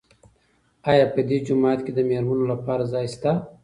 [0.91, 3.31] آیا په دې جومات کې د مېرمنو لپاره ځای شته؟